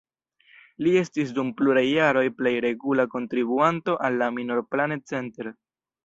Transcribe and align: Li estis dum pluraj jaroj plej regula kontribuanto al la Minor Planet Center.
Li 0.85 0.91
estis 1.01 1.33
dum 1.39 1.49
pluraj 1.59 1.83
jaroj 1.87 2.23
plej 2.39 2.53
regula 2.65 3.05
kontribuanto 3.11 3.95
al 4.09 4.17
la 4.23 4.31
Minor 4.39 4.63
Planet 4.75 5.05
Center. 5.13 5.51